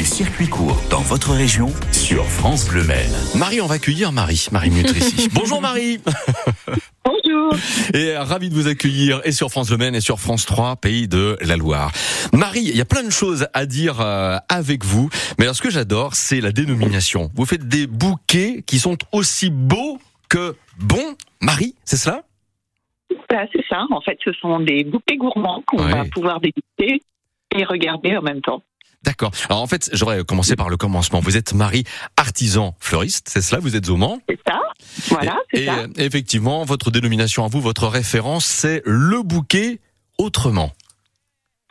les 0.00 0.06
circuits 0.06 0.48
courts 0.48 0.80
dans 0.88 1.02
votre 1.02 1.32
région 1.32 1.68
sur 1.92 2.24
France 2.24 2.66
Bleu 2.66 2.84
Maine. 2.84 3.12
Marie, 3.34 3.60
on 3.60 3.66
va 3.66 3.74
accueillir 3.74 4.12
Marie, 4.12 4.46
Marie 4.50 4.70
Mutrici. 4.70 5.28
Bonjour 5.34 5.60
Marie 5.60 5.98
Bonjour. 7.04 7.52
Et 7.92 8.16
ravi 8.16 8.48
de 8.48 8.54
vous 8.54 8.66
accueillir 8.66 9.20
et 9.24 9.32
sur 9.32 9.50
France 9.50 9.70
Le 9.70 9.76
Maine 9.76 9.94
et 9.94 10.00
sur 10.00 10.18
France 10.18 10.46
3, 10.46 10.76
pays 10.76 11.06
de 11.06 11.36
la 11.42 11.58
Loire. 11.58 11.92
Marie, 12.32 12.62
il 12.62 12.74
y 12.74 12.80
a 12.80 12.86
plein 12.86 13.02
de 13.02 13.10
choses 13.10 13.46
à 13.52 13.66
dire 13.66 14.00
euh, 14.00 14.38
avec 14.48 14.86
vous, 14.86 15.10
mais 15.38 15.44
alors 15.44 15.54
ce 15.54 15.60
que 15.60 15.70
j'adore, 15.70 16.14
c'est 16.14 16.40
la 16.40 16.52
dénomination. 16.52 17.30
Vous 17.34 17.44
faites 17.44 17.68
des 17.68 17.86
bouquets 17.86 18.64
qui 18.66 18.78
sont 18.78 18.96
aussi 19.12 19.50
beaux 19.50 19.98
que 20.30 20.56
bons. 20.78 21.14
Marie, 21.42 21.74
c'est 21.84 21.96
cela? 21.98 22.22
Bah, 23.28 23.44
c'est 23.52 23.64
ça. 23.68 23.84
En 23.90 24.00
fait, 24.00 24.16
ce 24.24 24.32
sont 24.32 24.60
des 24.60 24.82
bouquets 24.82 25.18
gourmands 25.18 25.62
qu'on 25.66 25.84
Ouais. 25.84 25.92
va 25.92 26.04
pouvoir 26.06 26.40
déguster 26.40 27.02
et 27.54 27.64
regarder 27.64 28.16
en 28.16 28.22
même 28.22 28.40
temps. 28.40 28.62
D'accord. 29.02 29.30
Alors 29.48 29.62
en 29.62 29.66
fait, 29.66 29.88
j'aurais 29.94 30.24
commencé 30.24 30.56
par 30.56 30.68
le 30.68 30.76
commencement. 30.76 31.20
Vous 31.20 31.36
êtes 31.36 31.54
Marie, 31.54 31.84
artisan 32.16 32.76
fleuriste, 32.80 33.28
c'est 33.30 33.40
cela 33.40 33.60
Vous 33.60 33.74
êtes 33.76 33.88
au 33.88 33.96
Mans 33.96 34.20
C'est 34.28 34.38
ça. 34.46 34.60
Voilà, 35.08 35.36
Et 35.52 35.66
ça. 35.66 35.86
effectivement, 35.96 36.64
votre 36.64 36.90
dénomination 36.90 37.44
à 37.44 37.48
vous, 37.48 37.60
votre 37.60 37.86
référence, 37.86 38.44
c'est 38.44 38.82
le 38.84 39.22
bouquet 39.22 39.80
autrement. 40.18 40.72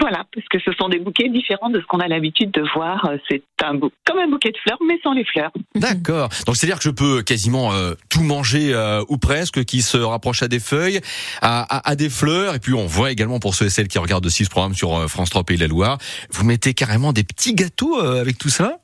Voilà, 0.00 0.24
parce 0.34 0.46
que 0.48 0.58
ce 0.58 0.72
sont 0.72 0.88
des 0.88 0.98
bouquets 0.98 1.28
différents 1.28 1.68
de 1.68 1.78
ce 1.80 1.84
qu'on 1.86 2.00
a 2.00 2.08
l'habitude 2.08 2.50
de 2.50 2.62
voir. 2.74 3.04
Euh, 3.10 3.18
C'est 3.28 3.42
un 3.62 3.74
bou- 3.74 3.90
comme 4.06 4.18
un 4.18 4.26
bouquet 4.28 4.50
de 4.50 4.56
fleurs, 4.56 4.78
mais 4.86 4.98
sans 5.02 5.12
les 5.12 5.24
fleurs. 5.24 5.50
D'accord. 5.74 6.30
Donc 6.46 6.56
c'est-à-dire 6.56 6.78
que 6.78 6.84
je 6.84 6.90
peux 6.90 7.22
quasiment 7.22 7.72
euh, 7.74 7.92
tout 8.08 8.22
manger 8.22 8.72
euh, 8.72 9.04
ou 9.08 9.18
presque, 9.18 9.64
qui 9.64 9.82
se 9.82 9.98
rapproche 9.98 10.42
à 10.42 10.48
des 10.48 10.60
feuilles, 10.60 11.00
à, 11.42 11.62
à- 11.76 11.90
à 11.90 11.94
des 11.94 12.08
fleurs. 12.08 12.54
Et 12.54 12.58
puis 12.58 12.72
on 12.72 12.86
voit 12.86 13.10
également 13.12 13.38
pour 13.38 13.54
ceux 13.54 13.66
et 13.66 13.70
celles 13.70 13.88
qui 13.88 13.98
regardent 13.98 14.24
aussi 14.26 14.44
ce 14.46 14.50
programme 14.50 14.74
sur 14.74 14.96
euh, 14.96 15.08
France 15.08 15.28
3 15.30 15.44
Pays 15.44 15.56
de 15.58 15.62
la 15.62 15.68
Loire, 15.68 15.98
vous 16.30 16.44
mettez 16.44 16.72
carrément 16.72 17.12
des 17.12 17.22
petits 17.24 17.54
gâteaux 17.54 18.00
euh, 18.02 18.20
avec 18.20 18.38
tout 18.38 18.48
ça? 18.48 18.78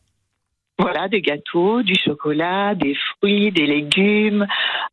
Voilà, 0.80 1.09
des 1.09 1.23
gâteaux, 1.23 1.83
du 1.83 1.95
chocolat, 1.97 2.75
des 2.77 2.95
fruits, 2.95 3.51
des 3.51 3.66
légumes, 3.66 4.47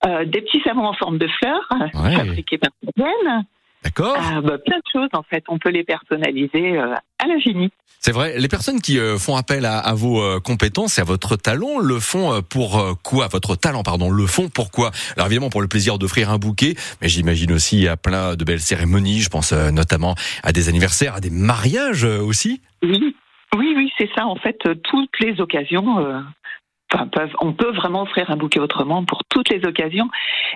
euh, 0.08 0.26
des 0.26 0.42
petits 0.42 0.62
savons 0.64 0.88
en 0.88 0.94
forme 0.94 1.20
de 1.20 1.28
fleurs, 1.28 1.70
Ouais. 1.94 2.16
fabriqués 2.16 2.58
par 2.58 2.72
Fabienne. 2.84 3.46
D'accord. 3.86 4.18
Ah, 4.20 4.42
bah, 4.42 4.58
plein 4.58 4.78
de 4.78 4.84
choses, 4.92 5.10
en 5.14 5.24
fait. 5.24 5.44
On 5.48 5.60
peut 5.60 5.70
les 5.70 5.84
personnaliser 5.84 6.78
euh, 6.78 6.96
à 7.20 7.28
l'infini. 7.28 7.70
C'est 8.00 8.12
vrai. 8.12 8.38
Les 8.38 8.48
personnes 8.48 8.82
qui 8.82 9.00
euh, 9.00 9.18
font 9.18 9.36
appel 9.36 9.66
à, 9.66 9.78
à 9.78 9.94
vos 9.94 10.22
euh, 10.22 10.40
compétences 10.40 10.98
et 10.98 11.02
à 11.02 11.04
votre 11.04 11.36
talent 11.36 11.80
le 11.80 12.00
font 12.00 12.34
euh, 12.34 12.42
pour 12.42 13.00
quoi? 13.04 13.28
Votre 13.32 13.56
talent, 13.56 13.84
pardon, 13.84 14.10
le 14.10 14.28
font 14.28 14.50
pourquoi 14.50 14.92
Alors 15.16 15.28
évidemment 15.28 15.50
pour 15.50 15.62
le 15.62 15.68
plaisir 15.68 15.98
d'offrir 15.98 16.30
un 16.30 16.38
bouquet, 16.38 16.76
mais 17.02 17.10
j'imagine 17.10 17.52
aussi 17.52 17.88
à 17.88 17.96
plein 17.96 18.36
de 18.36 18.44
belles 18.44 18.60
cérémonies. 18.60 19.22
Je 19.22 19.30
pense 19.30 19.54
notamment 19.54 20.16
à 20.44 20.52
des 20.52 20.68
anniversaires, 20.70 21.16
à 21.16 21.20
des 21.20 21.30
mariages 21.32 22.04
aussi. 22.04 22.62
Oui, 22.84 23.16
oui, 23.56 23.74
oui, 23.76 23.92
c'est 23.98 24.10
ça. 24.16 24.26
En 24.26 24.36
fait, 24.36 24.58
toutes 24.84 25.20
les 25.20 25.40
occasions, 25.42 26.24
enfin, 26.94 27.08
peuvent, 27.08 27.36
on 27.42 27.54
peut 27.54 27.74
vraiment 27.74 28.04
offrir 28.04 28.30
un 28.30 28.38
bouquet 28.38 28.60
autrement 28.60 29.04
pour 29.04 29.22
toutes 29.30 29.50
les 29.50 29.66
occasions. 29.66 30.10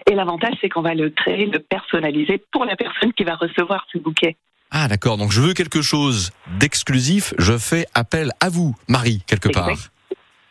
Et 0.10 0.16
l'avantage, 0.16 0.54
c'est 0.62 0.70
qu'on 0.70 0.82
va 0.82 0.96
le 0.96 1.10
créer, 1.12 1.46
le 1.46 1.60
personnaliser 1.60 2.42
pour 2.52 2.66
la 2.66 2.76
personne 2.76 3.14
qui 3.14 3.24
va 3.24 3.36
recevoir 3.36 3.86
ce 3.94 3.98
bouquet. 4.00 4.38
Ah 4.72 4.88
d'accord, 4.88 5.18
donc 5.18 5.32
je 5.32 5.42
veux 5.42 5.54
quelque 5.54 5.82
chose 5.82 6.32
d'exclusif, 6.60 7.34
je 7.38 7.58
fais 7.58 7.86
appel 7.96 8.32
à 8.40 8.50
vous, 8.50 8.76
Marie, 8.88 9.22
quelque 9.28 9.50
part. 9.50 9.70
Exact. 9.70 9.92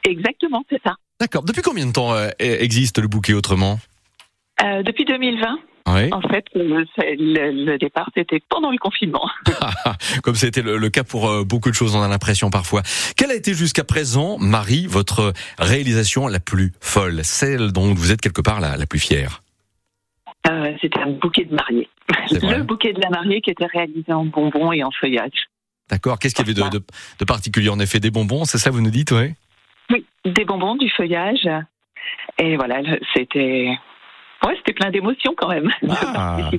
Exactement, 0.05 0.65
c'est 0.71 0.81
ça. 0.85 0.95
D'accord. 1.21 1.43
Depuis 1.45 1.63
combien 1.63 1.87
de 1.87 1.93
temps 1.93 2.15
euh, 2.15 2.31
existe 2.41 2.99
le 2.99 3.09
bouquet 3.09 3.35
autrement? 3.35 3.79
Euh, 4.63 4.83
depuis 4.83 5.05
2020, 5.05 5.59
Oui. 5.89 6.09
en 6.13 6.21
fait, 6.23 6.45
le, 6.55 6.85
c'est- 6.97 7.17
le- 7.17 7.65
le 7.65 7.79
départ, 7.79 8.09
c'était 8.17 8.41
pendant 8.49 8.71
le 8.71 8.79
confinement. 8.79 9.29
Comme 10.23 10.35
c'était 10.37 10.63
le, 10.63 10.79
le 10.79 10.89
cas 10.91 11.05
pour 11.05 11.29
euh, 11.29 11.45
beaucoup 11.45 11.71
de 11.71 11.75
choses, 11.75 11.95
on 11.95 12.03
a 12.03 12.09
l'impression 12.09 12.51
parfois. 12.51 12.83
Quelle 13.17 13.31
a 13.31 13.35
été 13.35 13.55
jusqu'à 13.55 13.85
présent, 13.85 14.37
Marie, 14.39 14.87
votre 14.87 15.33
réalisation 15.59 16.27
la 16.29 16.41
plus 16.41 16.73
folle, 16.81 17.25
celle 17.25 17.73
dont 17.73 17.93
vous 17.95 18.13
êtes 18.13 18.21
quelque 18.21 18.41
part 18.43 18.61
la, 18.61 18.77
la 18.77 18.87
plus 18.87 19.01
fière? 19.01 19.43
Euh, 20.49 20.73
c'était 20.81 21.01
un 21.01 21.11
bouquet 21.11 21.45
de 21.45 21.55
mariée. 21.55 21.89
Le 22.31 22.63
bouquet 22.63 22.93
de 22.93 23.01
la 23.01 23.11
mariée 23.11 23.41
qui 23.41 23.51
était 23.51 23.67
réalisé 23.67 24.13
en 24.13 24.25
bonbons 24.25 24.73
et 24.73 24.83
en 24.83 24.91
feuillage. 24.91 25.49
D'accord. 25.91 26.19
Qu'est-ce 26.19 26.35
qu'il 26.35 26.47
y 26.47 26.51
avait 26.51 26.71
de, 26.71 26.79
de, 26.79 26.85
de 27.19 27.25
particulier? 27.25 27.69
En 27.69 27.81
effet, 27.81 28.01
des 28.01 28.11
bonbons, 28.11 28.45
c'est 28.45 28.59
ça 28.59 28.71
vous 28.71 28.81
nous 28.81 28.91
dites, 28.91 29.11
oui 29.13 29.35
Oui, 29.91 30.05
des 30.25 30.45
bonbons, 30.45 30.77
du 30.77 30.89
feuillage. 30.91 31.49
Et 32.39 32.57
voilà, 32.57 32.81
c'était. 33.15 33.69
Ouais, 34.45 34.55
c'était 34.59 34.73
plein 34.73 34.91
d'émotions 34.91 35.35
quand 35.37 35.49
même. 35.49 35.71
Ah. 35.89 36.51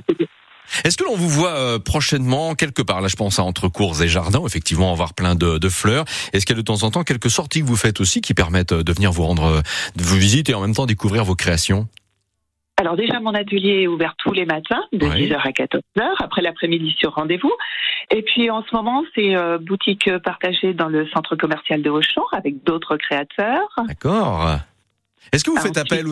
Est-ce 0.84 0.98
que 0.98 1.04
l'on 1.04 1.16
vous 1.16 1.30
voit 1.30 1.56
euh, 1.56 1.80
prochainement 1.80 2.54
quelque 2.54 2.84
part? 2.84 3.02
Là, 3.02 3.08
je 3.08 3.16
pense 3.16 3.40
à 3.40 3.44
entre 3.44 3.70
cours 3.70 4.02
et 4.04 4.08
jardins, 4.08 4.46
effectivement, 4.46 4.92
avoir 4.92 5.14
plein 5.16 5.34
de, 5.34 5.58
de 5.58 5.70
fleurs. 5.70 6.06
Est-ce 6.34 6.46
qu'il 6.46 6.56
y 6.56 6.60
a 6.60 6.62
de 6.62 6.66
temps 6.66 6.84
en 6.84 6.92
temps 6.92 7.04
quelques 7.04 7.32
sorties 7.32 7.62
que 7.62 7.66
vous 7.66 7.76
faites 7.76 8.02
aussi 8.02 8.22
qui 8.22 8.34
permettent 8.34 8.74
euh, 8.74 8.84
de 8.84 8.94
venir 8.94 9.12
vous 9.12 9.24
rendre, 9.24 9.64
de 9.96 10.04
vous 10.04 10.18
visiter 10.18 10.52
et 10.52 10.56
en 10.56 10.62
même 10.62 10.76
temps 10.76 10.86
découvrir 10.86 11.24
vos 11.24 11.36
créations? 11.36 11.88
Alors 12.80 12.96
déjà, 12.96 13.20
mon 13.20 13.34
atelier 13.34 13.82
est 13.84 13.88
ouvert 13.88 14.16
tous 14.18 14.32
les 14.32 14.46
matins, 14.46 14.82
de 14.94 15.06
Oui. 15.06 15.28
10h 15.30 15.36
à 15.36 15.50
14h, 15.52 16.02
après 16.20 16.42
l'après-midi 16.42 16.96
sur 16.98 17.14
rendez-vous. 17.14 17.52
Et 18.16 18.22
puis 18.22 18.50
en 18.50 18.64
ce 18.64 18.74
moment, 18.74 19.04
c'est 19.14 19.36
euh, 19.36 19.58
boutique 19.58 20.10
partagée 20.24 20.74
dans 20.74 20.88
le 20.88 21.06
centre 21.10 21.36
commercial 21.36 21.82
de 21.82 21.90
Auchan 21.90 22.24
avec 22.32 22.64
d'autres 22.64 22.96
créateurs. 22.96 23.68
D'accord. 23.86 24.48
Est-ce 25.34 25.44
que 25.44 25.52
vous 25.52 25.58
Ah, 25.60 25.64
faites 25.64 25.78
appel, 25.78 26.06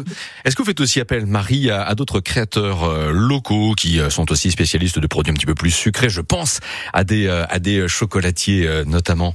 est-ce 0.44 0.56
que 0.58 0.62
vous 0.62 0.68
faites 0.68 0.82
aussi 0.82 1.00
appel, 1.00 1.26
Marie, 1.26 1.72
à, 1.72 1.84
à 1.84 1.96
d'autres 1.96 2.20
créateurs 2.20 2.84
euh, 2.84 3.12
locaux 3.14 3.72
qui 3.76 4.00
euh, 4.02 4.10
sont 4.10 4.30
aussi 4.32 4.52
spécialistes 4.52 5.00
de 5.00 5.08
produits 5.08 5.32
un 5.32 5.36
petit 5.36 5.46
peu 5.46 5.56
plus 5.56 5.72
sucrés? 5.72 6.10
Je 6.10 6.22
pense 6.22 6.60
à 6.92 7.06
des, 7.06 7.30
à 7.30 7.60
des 7.60 7.88
chocolatiers 7.88 8.68
notamment. 8.86 9.34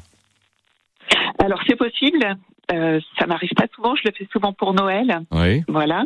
Alors 1.38 1.58
c'est 1.66 1.76
possible, 1.76 2.36
euh, 2.72 3.00
ça 3.18 3.26
m'arrive 3.26 3.50
pas 3.56 3.66
souvent, 3.74 3.96
je 3.96 4.02
le 4.04 4.12
fais 4.16 4.28
souvent 4.30 4.52
pour 4.52 4.74
Noël, 4.74 5.20
Oui. 5.32 5.62
voilà. 5.66 6.04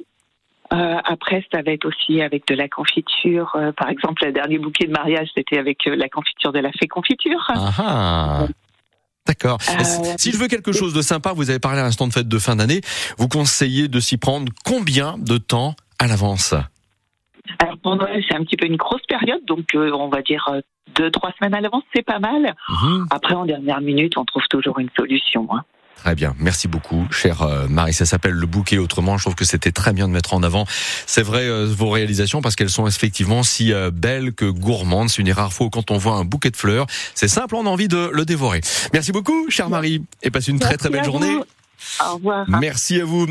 Euh, 0.73 0.97
après, 1.05 1.45
ça 1.53 1.63
va 1.63 1.73
être 1.73 1.85
aussi 1.87 2.21
avec 2.23 2.47
de 2.49 2.55
la 2.55 2.69
confiture. 2.69 3.53
Euh, 3.55 3.73
par 3.73 3.89
exemple, 3.89 4.25
le 4.25 4.33
dernier 4.33 4.59
bouquet 4.59 4.87
de 4.87 4.93
mariage, 4.93 5.29
c'était 5.35 5.59
avec 5.59 5.87
euh, 5.87 5.95
la 5.97 6.09
confiture 6.09 6.53
de 6.53 6.59
la 6.59 6.73
fée 6.73 6.89
confiture. 6.89 7.45
Ah 7.55 7.71
ah. 7.79 8.47
D'accord. 9.27 9.61
Si- 9.63 10.33
je 10.33 10.37
veux 10.39 10.47
quelque 10.49 10.73
chose 10.73 10.93
de 10.95 11.03
sympa, 11.03 11.33
vous 11.33 11.51
avez 11.51 11.59
parlé 11.59 11.81
à 11.81 11.83
l'instant 11.83 12.07
de 12.07 12.13
fête 12.13 12.29
de 12.29 12.39
fin 12.39 12.57
d'année, 12.57 12.81
vous 13.19 13.27
conseillez 13.29 13.89
de 13.89 13.99
s'y 14.01 14.19
prendre 14.19 14.53
combien 14.65 15.17
de 15.19 15.37
temps 15.39 15.75
à 15.99 16.07
l'avance? 16.07 16.55
Alors 17.59 17.77
pour 17.79 17.97
Noël, 17.97 18.25
c'est 18.29 18.37
un 18.37 18.43
petit 18.45 18.57
peu 18.57 18.67
une 18.67 18.77
grosse 18.77 19.03
période, 19.09 19.45
donc 19.47 19.75
euh, 19.75 19.91
on 19.93 20.09
va 20.09 20.23
dire 20.23 20.45
euh, 20.53 20.61
deux, 20.97 21.11
trois 21.11 21.33
semaines 21.39 21.55
à 21.55 21.61
l'avance, 21.61 21.83
c'est 21.95 22.05
pas 22.05 22.19
mal. 22.19 22.55
Mhm. 22.69 23.07
Après, 23.11 23.35
en 23.35 23.45
dernière 23.47 23.81
minute, 23.81 24.17
on 24.17 24.25
trouve 24.25 24.43
toujours 24.49 24.79
une 24.79 24.91
solution. 24.97 25.49
hein. 25.53 25.63
Très 26.03 26.15
bien, 26.15 26.37
merci 26.39 26.69
beaucoup, 26.69 27.07
chère 27.11 27.43
euh, 27.43 27.67
Marie. 27.69 27.93
Ça 27.93 28.07
s'appelle 28.07 28.33
le 28.33 28.47
bouquet 28.47 28.79
autrement. 28.79 29.17
Je 29.19 29.25
trouve 29.25 29.35
que 29.35 29.45
c'était 29.45 29.73
très 29.73 29.93
bien 29.93 30.07
de 30.07 30.13
mettre 30.13 30.35
en 30.35 30.43
avant. 30.43 30.67
C'est 31.07 31.23
vrai 31.23 31.45
euh, 31.45 31.67
vos 31.67 31.91
réalisations 31.91 32.43
parce 32.43 32.55
qu'elles 32.55 32.71
sont 32.71 32.87
effectivement 32.87 33.43
si 33.43 33.73
euh, 33.73 33.91
belles 33.91 34.33
que 34.33 34.45
gourmandes. 34.45 35.09
C'est 35.09 35.19
une 35.19 35.27
des 35.27 35.33
rares 35.33 35.53
fois 35.53 35.69
quand 35.73 35.91
on 35.91 35.99
voit 35.99 36.15
un 36.15 36.25
bouquet 36.25 36.51
de 36.51 36.57
fleurs, 36.57 36.87
c'est 37.15 37.29
simple, 37.29 37.57
on 37.57 37.67
a 37.67 37.69
envie 37.69 37.89
de 37.89 38.11
le 38.13 38.25
dévorer. 38.25 38.61
Merci 38.93 39.11
beaucoup, 39.11 39.51
chère 39.51 39.69
Marie, 39.69 40.05
et 40.23 40.31
passez 40.31 40.53
une 40.53 40.61
très 40.61 40.77
très 40.77 40.91
belle 40.91 41.05
journée. 41.05 41.33
vous. 41.33 41.45
Au 42.05 42.15
revoir. 42.15 42.45
Merci 42.49 43.01
à 43.01 43.05
vous. 43.05 43.25